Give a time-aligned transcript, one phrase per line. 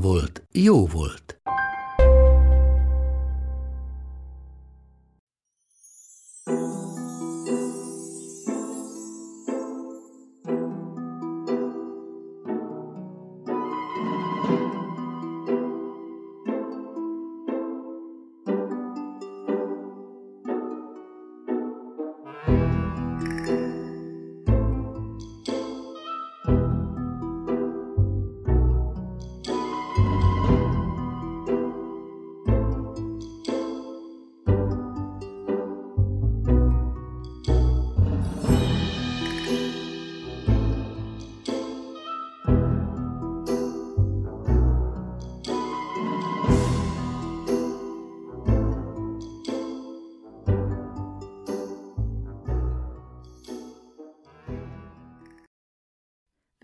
[0.00, 1.35] volt, jó volt.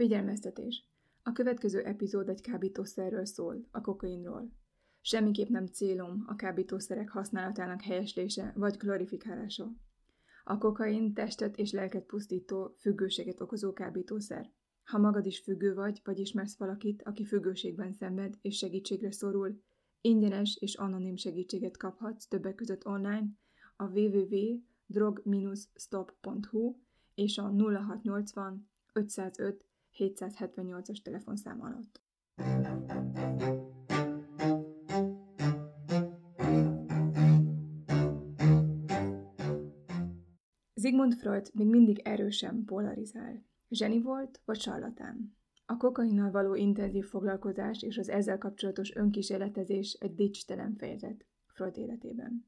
[0.02, 0.86] Figyelmeztetés!
[1.22, 4.52] A következő epizód egy kábítószerről szól, a kokainról.
[5.00, 9.72] Semmiképp nem célom a kábítószerek használatának helyeslése vagy glorifikálása.
[10.44, 14.50] A kokain testet és lelket pusztító, függőséget okozó kábítószer.
[14.84, 19.62] Ha magad is függő vagy, vagy ismersz valakit, aki függőségben szenved és segítségre szorul,
[20.00, 23.26] ingyenes és anonim segítséget kaphatsz többek között online
[23.76, 26.76] a www.drog-stop.hu
[27.14, 29.64] és a 0680 505
[29.98, 32.00] 778-as telefonszám alatt.
[40.74, 43.44] Sigmund Freud még mindig erősen polarizál.
[43.68, 45.36] Zseni volt, vagy sarlatán?
[45.66, 52.46] A kokainnal való intenzív foglalkozás és az ezzel kapcsolatos önkísérletezés egy dicstelen fejezet Freud életében.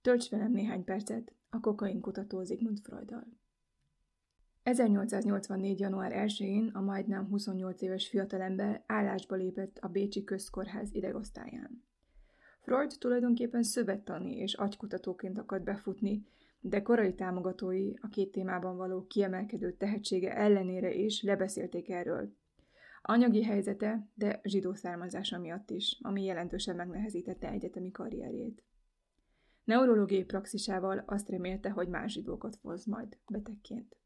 [0.00, 3.26] Tölts velem néhány percet a kokain kutató Sigmund Freuddal.
[4.66, 5.80] 1884.
[5.80, 11.84] január 1-én a majdnem 28 éves fiatalember állásba lépett a Bécsi Közkórház idegosztályán.
[12.60, 16.26] Freud tulajdonképpen szövettani és agykutatóként akart befutni,
[16.60, 22.32] de korai támogatói a két témában való kiemelkedő tehetsége ellenére is lebeszélték erről.
[23.02, 28.64] Anyagi helyzete, de zsidó származása miatt is, ami jelentősen megnehezítette egyetemi karrierjét.
[29.64, 33.96] Neurológiai praxisával azt remélte, hogy más zsidókat hoz majd betegként.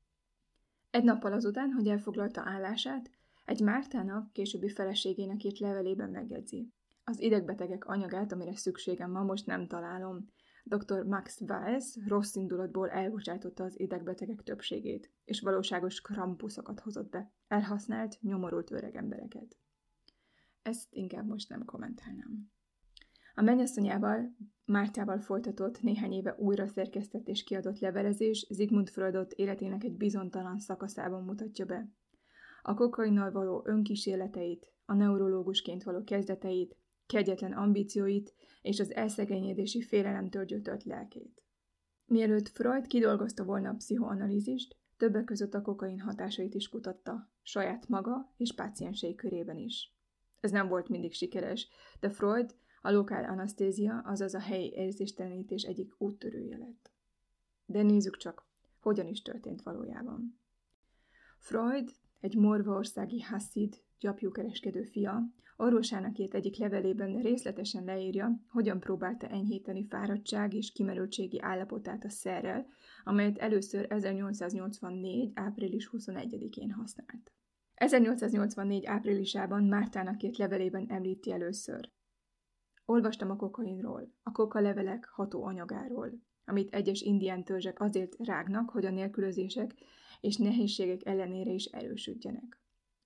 [0.90, 3.10] Egy nappal azután, hogy elfoglalta állását,
[3.44, 6.72] egy Mártának, későbbi feleségének írt levelében megjegyzi.
[7.04, 10.28] Az idegbetegek anyagát, amire szükségem van, most nem találom.
[10.64, 11.04] Dr.
[11.04, 17.32] Max Weiss rossz indulatból elbocsátotta az idegbetegek többségét, és valóságos krampuszokat hozott be.
[17.48, 19.56] Elhasznált, nyomorult öreg embereket.
[20.62, 22.50] Ezt inkább most nem kommentálnám.
[23.34, 29.96] A mennyasszonyával, Mártával folytatott, néhány éve újra szerkesztett és kiadott levelezés Sigmund Freudot életének egy
[29.96, 31.88] bizontalan szakaszában mutatja be.
[32.62, 36.76] A kokainnal való önkísérleteit, a neurológusként való kezdeteit,
[37.06, 41.42] kegyetlen ambícióit és az elszegényedési félelemtől gyötört lelkét.
[42.06, 48.32] Mielőtt Freud kidolgozta volna a pszichoanalízist, többek között a kokain hatásait is kutatta, saját maga
[48.36, 49.94] és páciensei körében is.
[50.40, 51.68] Ez nem volt mindig sikeres,
[52.00, 56.90] de Freud a lokál anasztézia, azaz a helyi érzéstelenítés egyik úttörője lett.
[57.64, 58.46] De nézzük csak,
[58.80, 60.40] hogyan is történt valójában.
[61.38, 65.22] Freud, egy morvaországi hasszid, gyapjúkereskedő fia,
[65.56, 72.66] orvosának írt egyik levelében részletesen leírja, hogyan próbálta enyhíteni fáradtság és kimerültségi állapotát a szerrel,
[73.04, 75.30] amelyet először 1884.
[75.34, 77.32] április 21-én használt.
[77.74, 78.84] 1884.
[78.84, 81.90] áprilisában Mártának írt levelében említi először.
[82.90, 86.12] Olvastam a kokainról, a kokalevelek ható anyagáról,
[86.44, 89.74] amit egyes indián törzsek azért rágnak, hogy a nélkülözések
[90.20, 92.60] és nehézségek ellenére is erősödjenek.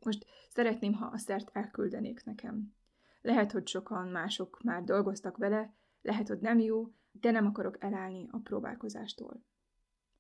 [0.04, 2.74] Most szeretném, ha a szert elküldenék nekem.
[3.20, 8.28] Lehet, hogy sokan mások már dolgoztak vele, lehet, hogy nem jó, de nem akarok elállni
[8.30, 9.42] a próbálkozástól.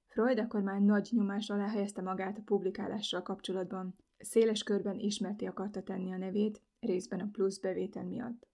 [0.06, 5.82] Freud akkor már nagy nyomás alá helyezte magát a publikálással kapcsolatban, széles körben ismerté akarta
[5.82, 8.52] tenni a nevét, részben a plusz bevétel miatt.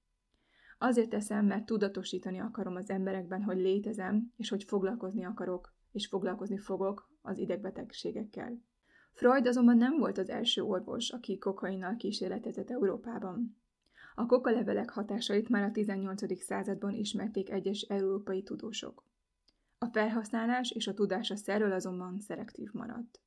[0.83, 6.59] Azért teszem, mert tudatosítani akarom az emberekben, hogy létezem, és hogy foglalkozni akarok, és foglalkozni
[6.59, 8.63] fogok az idegbetegségekkel.
[9.13, 13.57] Freud azonban nem volt az első orvos, aki kokainnal kísérletezett Európában.
[14.15, 16.43] A kokalevelek hatásait már a 18.
[16.43, 19.05] században ismerték egyes európai tudósok.
[19.79, 23.21] A felhasználás és a tudás a szerről azonban szelektív maradt.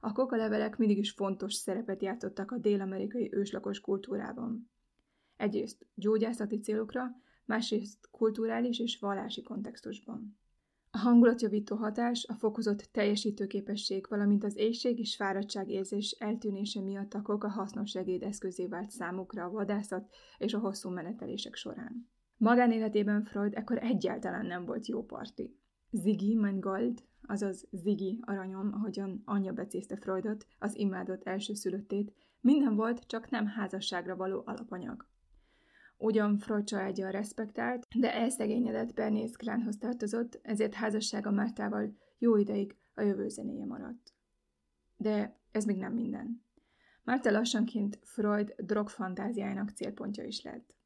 [0.00, 4.70] A kokalevelek mindig is fontos szerepet játszottak a dél-amerikai őslakos kultúrában.
[5.38, 10.38] Egyrészt gyógyászati célokra, másrészt kulturális és vallási kontextusban.
[10.90, 17.48] A hangulatjavító hatás, a fokozott teljesítőképesség, valamint az éjség és fáradtságérzés eltűnése miatt a koka
[17.48, 20.08] hasznos segédeszközé vált számukra a vadászat
[20.38, 22.08] és a hosszú menetelések során.
[22.36, 25.58] Magánéletében Freud ekkor egyáltalán nem volt jó parti.
[25.90, 33.06] Ziggy, mein Gold, azaz Ziggy, aranyom, ahogyan anyja becézte Freudot, az imádott elsőszülöttét, minden volt,
[33.06, 35.06] csak nem házasságra való alapanyag.
[36.00, 43.00] Ugyan Freud családja respektált, de elszegényedett Bernész klánhoz tartozott, ezért házassága Mártával jó ideig a
[43.00, 44.14] jövő zenéje maradt.
[44.96, 46.42] De ez még nem minden.
[47.02, 50.76] Márta lassanként Freud drogfantáziájának célpontja is lett.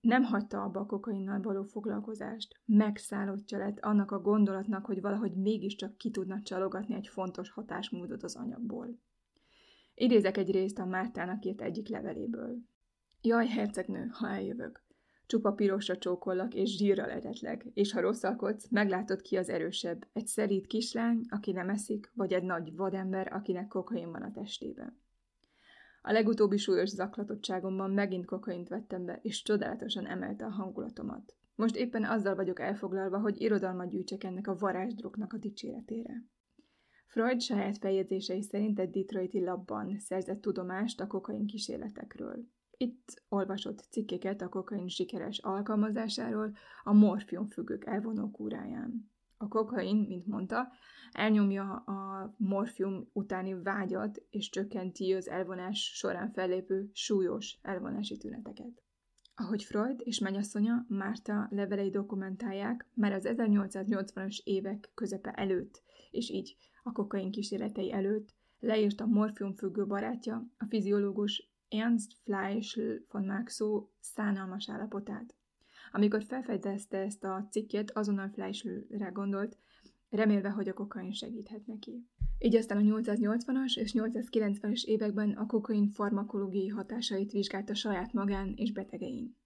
[0.00, 5.96] Nem hagyta abba a kokainnal való foglalkozást, megszállottja lett annak a gondolatnak, hogy valahogy mégiscsak
[5.96, 8.98] ki tudna csalogatni egy fontos hatásmódot az anyagból.
[9.94, 12.58] Idézek egy részt a Mártának írt egyik leveléből.
[13.22, 14.82] Jaj, hercegnő, ha eljövök.
[15.26, 20.66] Csupa pirosra csókollak, és zsírra letetlek, és ha rosszalkodsz, meglátod ki az erősebb, egy szerít
[20.66, 25.00] kislány, aki nem eszik, vagy egy nagy vadember, akinek kokain van a testében.
[26.02, 31.34] A legutóbbi súlyos zaklatottságomban megint kokaint vettem be, és csodálatosan emelte a hangulatomat.
[31.54, 36.24] Most éppen azzal vagyok elfoglalva, hogy irodalmat gyűjtsek ennek a varázsdrognak a dicséretére.
[37.06, 42.46] Freud saját feljegyzései szerint egy detroiti labban szerzett tudomást a kokain kísérletekről.
[42.80, 49.10] Itt olvasott cikkeket a kokain sikeres alkalmazásáról a morfiumfüggők elvonó kúráján.
[49.36, 50.68] A kokain, mint mondta,
[51.12, 58.82] elnyomja a morfium utáni vágyat, és csökkenti az elvonás során fellépő súlyos elvonási tüneteket.
[59.34, 66.56] Ahogy Freud és mennyasszonya Márta levelei dokumentálják, már az 1880-as évek közepe előtt, és így
[66.82, 75.34] a kokain kísérletei előtt leírta morfiumfüggő barátja, a fiziológus Ernst Fleischl von Maxo szánalmas állapotát.
[75.92, 79.58] Amikor felfedezte ezt a cikket, azonnal Fleischlre gondolt,
[80.10, 82.06] remélve, hogy a kokain segíthet neki.
[82.38, 88.72] Így aztán a 880-as és 890-es években a kokain farmakológiai hatásait vizsgálta saját magán és
[88.72, 89.36] betegein.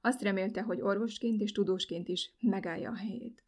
[0.00, 3.44] Azt remélte, hogy orvosként és tudósként is megállja a helyét.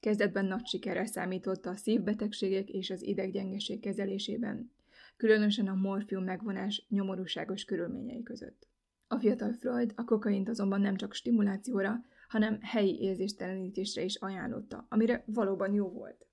[0.00, 4.70] Kezdetben nagy sikerre számított a szívbetegségek és az ideggyengeség kezelésében,
[5.20, 8.68] különösen a morfium megvonás nyomorúságos körülményei között.
[9.08, 15.24] A fiatal Freud a kokaint azonban nem csak stimulációra, hanem helyi érzéstelenítésre is ajánlotta, amire
[15.26, 16.26] valóban jó volt.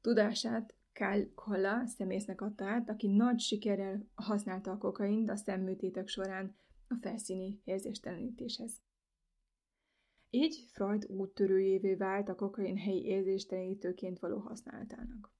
[0.00, 6.56] Tudását Kyle Kolla szemésznek adta át, aki nagy sikerrel használta a kokaint a szemműtétek során
[6.88, 8.80] a felszíni érzéstelenítéshez.
[10.30, 15.35] Így Freud úttörőjévé vált a kokain helyi érzéstelenítőként való használatának.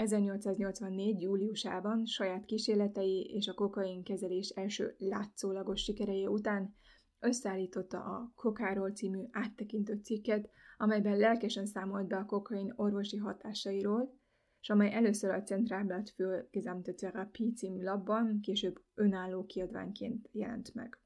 [0.00, 1.20] 1884.
[1.20, 6.74] júliusában saját kísérletei és a kokain kezelés első látszólagos sikerei után
[7.18, 14.18] összeállította a Kokáról című áttekintő cikket, amelyben lelkesen számolt be a kokain orvosi hatásairól,
[14.60, 20.98] és amely először a Zentralblatt für Gesamte Therapie című labban, később önálló kiadványként jelent meg.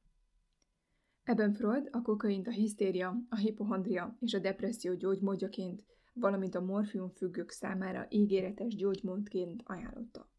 [1.23, 5.85] Ebben Freud a kokaint a hisztéria, a hipohondria és a depresszió gyógymódjaként
[6.15, 10.31] valamint a morfium függők számára ígéretes gyógymódként ajánlotta.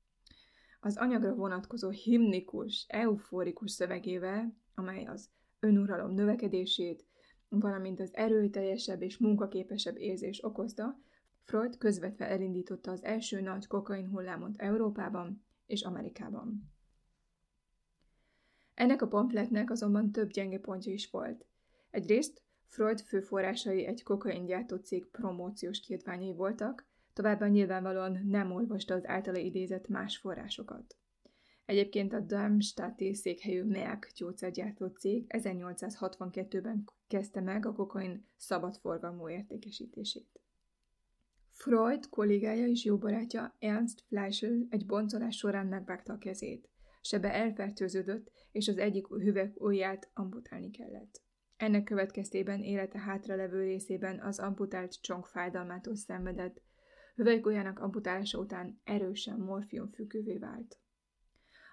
[0.79, 5.29] Az anyagra vonatkozó himnikus, euforikus szövegével, amely az
[5.60, 7.05] önuralom növekedését,
[7.50, 11.00] valamint az erőteljesebb és munkaképesebb érzés okozta,
[11.44, 16.74] Freud közvetve elindította az első nagy kokain hullámot Európában és Amerikában.
[18.74, 21.46] Ennek a pamfletnek azonban több gyenge pontja is volt.
[21.89, 29.38] Egyrészt Freud főforrásai egy kokaingyártó cég promóciós kiadványai voltak, továbbá nyilvánvalóan nem olvasta az általa
[29.38, 30.95] idézett más forrásokat.
[31.65, 40.39] Egyébként a Darmstadti székhelyű Merck gyógyszergyártó cég 1862-ben kezdte meg a kokain szabadforgalmú értékesítését.
[41.50, 46.69] Freud kollégája és jó barátja Ernst Fleischl egy boncolás során megvágta a kezét.
[47.01, 51.25] Sebe elfertőződött, és az egyik hüvek ujját amputálni kellett.
[51.57, 56.62] Ennek következtében élete hátralevő részében az amputált csonk fájdalmától szenvedett,
[57.15, 60.79] hüvelykujjának amputálása után erősen morfium függővé vált.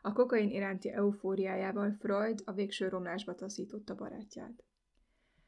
[0.02, 4.64] A kokain iránti eufóriájával Freud a végső romlásba taszította barátját.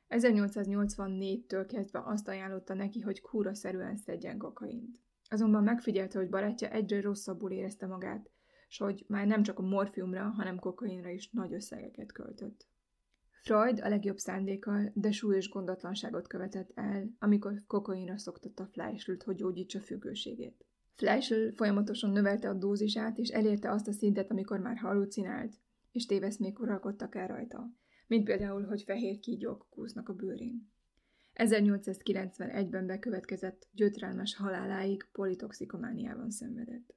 [0.08, 5.00] 1884-től kezdve azt ajánlotta neki, hogy kúra-szerűen szedjen kokaint.
[5.28, 8.30] Azonban megfigyelte, hogy barátja egyre rosszabbul érezte magát,
[8.68, 12.66] s hogy már nem csak a morfiumra, hanem kokainra is nagy összegeket költött.
[13.44, 19.80] Freud a legjobb szándékkal, de súlyos gondatlanságot követett el, amikor kokainra szoktatta Fleischlt, hogy gyógyítsa
[19.80, 20.64] függőségét.
[20.94, 25.54] Fleischl folyamatosan növelte a dózisát, és elérte azt a szintet, amikor már halucinált,
[25.92, 27.72] és téveszmék uralkodtak el rajta,
[28.06, 30.72] mint például, hogy fehér kígyók kúsznak a bőrén.
[31.34, 36.94] 1891-ben bekövetkezett gyötrelmes haláláig politoxikomániában szenvedett.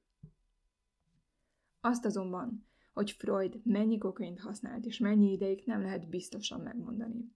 [1.80, 2.66] Azt azonban,
[2.98, 7.32] hogy Freud mennyi kokaint használt és mennyi ideig nem lehet biztosan megmondani.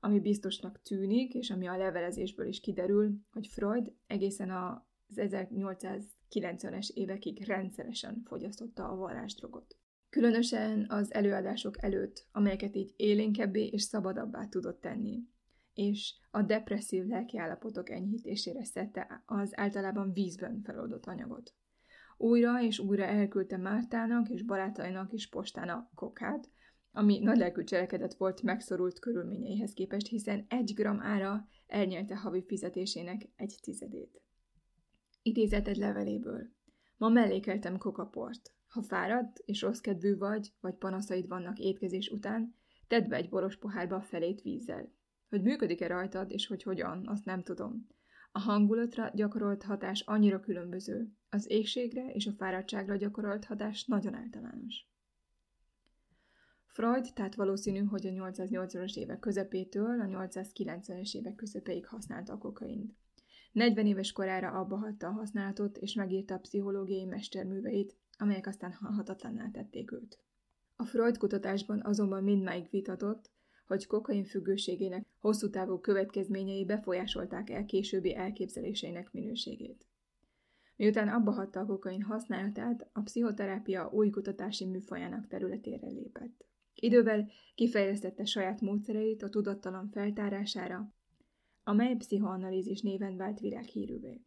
[0.00, 7.44] Ami biztosnak tűnik, és ami a levelezésből is kiderül, hogy Freud egészen az 1890-es évekig
[7.46, 9.76] rendszeresen fogyasztotta a varázsdrogot.
[10.08, 15.28] Különösen az előadások előtt, amelyeket így élénkebbé és szabadabbá tudott tenni,
[15.74, 21.54] és a depresszív lelkiállapotok enyhítésére szedte az általában vízben feloldott anyagot.
[22.22, 26.50] Újra és újra elküldte Mártának és barátainak is postán a kokát,
[26.92, 33.58] ami nagylelkű cselekedet volt megszorult körülményeihez képest, hiszen egy gram ára elnyelte havi fizetésének egy
[33.62, 34.22] tizedét.
[35.22, 36.50] Idézett egy leveléből.
[36.96, 38.52] Ma mellékeltem kokaport.
[38.68, 42.54] Ha fáradt és rossz kedvű vagy, vagy panaszaid vannak étkezés után,
[42.88, 44.92] tedd be egy boros pohárba a felét vízzel.
[45.28, 47.86] Hogy működik-e rajtad, és hogy hogyan, azt nem tudom.
[48.32, 54.88] A hangulatra gyakorolt hatás annyira különböző, az égségre és a fáradtságra gyakorolt hatás nagyon általános.
[56.66, 62.94] Freud tehát valószínű, hogy a 880-as évek közepétől a 890-es évek közepéig használta a kokaint.
[63.52, 69.50] 40 éves korára abba hagyta a használatot, és megírta a pszichológiai mesterműveit, amelyek aztán halhatatlanná
[69.50, 70.18] tették őt.
[70.76, 73.30] A Freud kutatásban azonban mindmáig vitatott,
[73.66, 79.86] hogy kokain függőségének hosszú távú következményei befolyásolták el későbbi elképzeléseinek minőségét.
[80.76, 86.44] Miután abba hagyta a kokain használatát, a pszichoterápia új kutatási műfajának területére lépett.
[86.74, 90.94] Idővel kifejlesztette saját módszereit a tudattalan feltárására,
[91.62, 94.24] amely pszichoanalízis néven vált világhírűvé.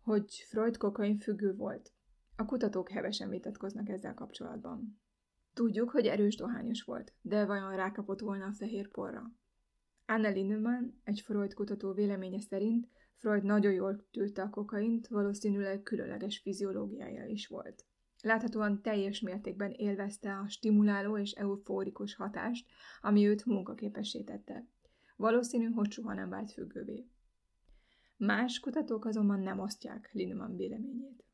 [0.00, 1.92] Hogy Freud kokain függő volt.
[2.36, 5.00] A kutatók hevesen vitatkoznak ezzel kapcsolatban.
[5.56, 9.32] Tudjuk, hogy erős dohányos volt, de vajon rákapott volna a fehér porra?
[10.06, 16.38] Anna Lindemann, egy Freud kutató véleménye szerint Freud nagyon jól tűrte a kokaint, valószínűleg különleges
[16.38, 17.84] fiziológiája is volt.
[18.22, 22.66] Láthatóan teljes mértékben élvezte a stimuláló és eufórikus hatást,
[23.00, 24.66] ami őt munkaképessé tette.
[25.16, 27.06] Valószínű, hogy soha nem vált függővé.
[28.16, 31.24] Más kutatók azonban nem osztják Lindemann véleményét.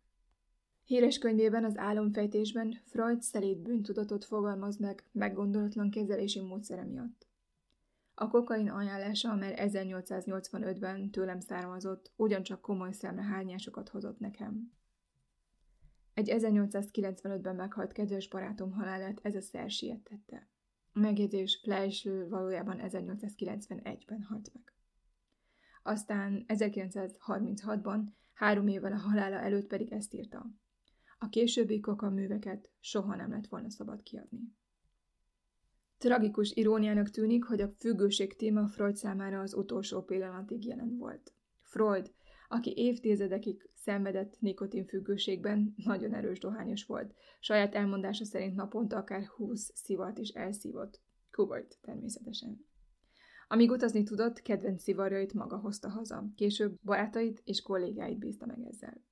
[0.84, 7.26] Híres könyvében az álomfejtésben Freud szelíd bűntudatot fogalmaz meg meggondolatlan kezelési módszere miatt.
[8.14, 14.72] A kokain ajánlása, mert 1885-ben tőlem származott, ugyancsak komoly hányásokat hozott nekem.
[16.14, 20.48] Egy 1895-ben meghalt kedves barátom halálát ez a szer sietette.
[20.92, 24.74] Megjegyzés Fleischl valójában 1891-ben halt meg.
[25.82, 28.00] Aztán 1936-ban,
[28.32, 30.46] három évvel a halála előtt pedig ezt írta.
[31.22, 34.54] A későbbi koka műveket soha nem lett volna szabad kiadni.
[35.98, 41.32] Tragikus iróniának tűnik, hogy a függőség téma Freud számára az utolsó pillanatig jelen volt.
[41.60, 42.12] Freud,
[42.48, 47.14] aki évtizedekig szenvedett nikotinfüggőségben, nagyon erős dohányos volt.
[47.40, 51.00] Saját elmondása szerint naponta akár 20 szivat is elszívott.
[51.30, 52.66] Kuwait természetesen.
[53.48, 56.24] Amíg utazni tudott, kedvenc szivarjait maga hozta haza.
[56.34, 59.10] Később barátait és kollégáit bízta meg ezzel.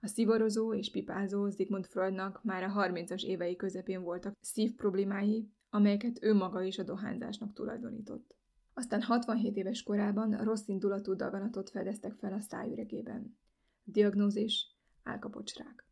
[0.00, 6.34] A szivarozó és pipázó Sigmund Freudnak már a 30-as évei közepén voltak szívproblémái, amelyeket ő
[6.34, 8.34] maga is a dohányzásnak tulajdonított.
[8.74, 13.38] Aztán 67 éves korában rossz indulatú daganatot fedeztek fel a szájüregében.
[13.84, 15.84] Diagnózis álkapocsrák.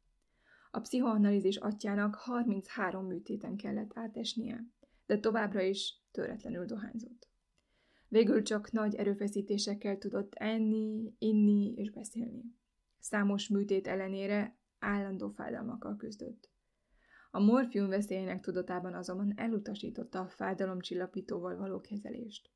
[0.70, 4.64] A pszichoanalízis atyának 33 műtéten kellett átesnie,
[5.06, 7.28] de továbbra is töretlenül dohányzott.
[8.08, 12.44] Végül csak nagy erőfeszítésekkel tudott enni, inni és beszélni.
[12.98, 16.50] Számos műtét ellenére állandó fájdalmakkal küzdött.
[17.30, 22.50] A morfium veszélyének tudatában azonban elutasította a fájdalomcsillapítóval való kezelést.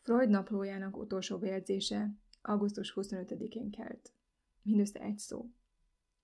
[0.00, 4.12] Freud naplójának utolsó bejegyzése augusztus 25-én kelt.
[4.62, 5.50] Mindössze egy szó.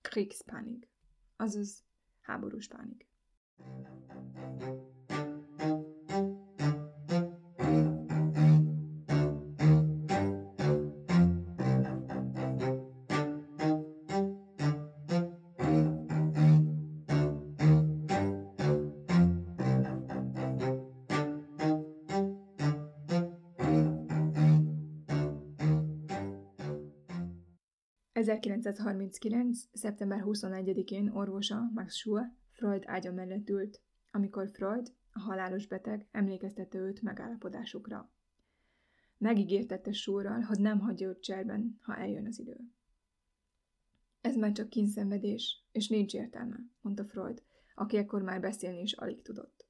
[0.01, 0.89] Kriegspánik,
[1.35, 1.83] azaz
[2.21, 3.05] háborús pánik.
[4.37, 4.96] thank you
[28.17, 29.59] 1939.
[29.73, 32.21] szeptember 21-én orvosa Max Schur
[32.51, 33.81] Freud ágya mellett ült,
[34.11, 38.11] amikor Freud, a halálos beteg, emlékeztette őt megállapodásukra.
[39.17, 42.57] Megígértette Schurral, hogy nem hagyja őt cserben, ha eljön az idő.
[44.21, 47.43] Ez már csak kínszenvedés, és nincs értelme, mondta Freud,
[47.75, 49.67] aki ekkor már beszélni is alig tudott.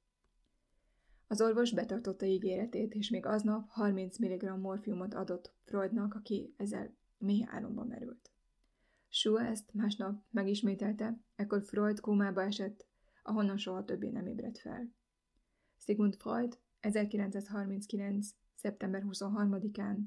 [1.26, 7.44] Az orvos betartotta ígéretét, és még aznap 30 mg morfiumot adott Freudnak, aki ezzel mély
[7.48, 8.30] álomba merült.
[9.08, 12.86] Sue ezt másnap megismételte, ekkor Freud kómába esett,
[13.22, 14.94] ahonnan soha többé nem ébredt fel.
[15.76, 18.28] Sigmund Freud 1939.
[18.54, 19.98] szeptember 23-án,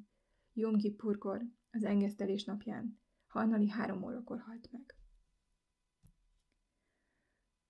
[0.54, 1.42] Jom Kippurkor,
[1.72, 4.96] az engesztelés napján, hajnali három órakor halt meg.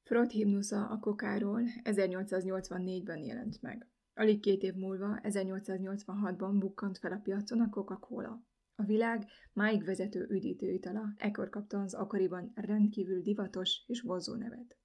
[0.04, 3.88] Freud himnusza a kokáról 1884-ben jelent meg.
[4.14, 8.44] Alig két év múlva, 1886-ban bukkant fel a piacon a Coca-Cola.
[8.82, 14.78] A világ máig vezető üdítőitala ekkor kapta az akkoriban rendkívül divatos és vonzó nevet.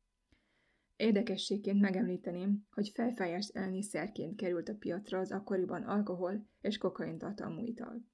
[0.96, 7.64] Érdekességként megemlíteném, hogy felfájás elleni szerként került a piacra az akkoriban alkohol és kokain tartalmú
[7.64, 8.04] ital.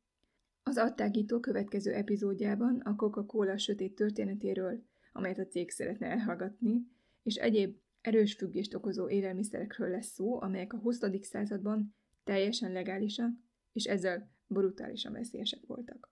[0.62, 6.86] Az attágító következő epizódjában a Coca-Cola sötét történetéről, amelyet a cég szeretne elhallgatni,
[7.22, 10.98] és egyéb erős függést okozó élelmiszerekről lesz szó, amelyek a 20.
[11.20, 13.30] században teljesen legálisak,
[13.72, 16.10] és ezzel brutálisan veszélyesek voltak.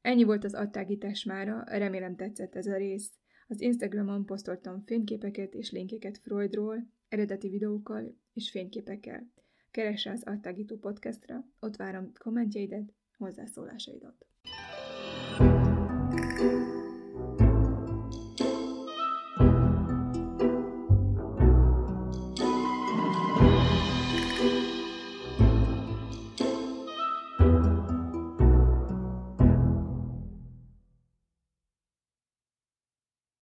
[0.00, 3.12] Ennyi volt az attágítás mára, remélem tetszett ez a rész.
[3.48, 9.32] Az Instagramon posztoltam fényképeket és linkeket Freudról, eredeti videókkal és fényképekkel.
[9.70, 14.26] Keresse az Attágító podcastra, ott várom kommentjeidet, hozzászólásaidat.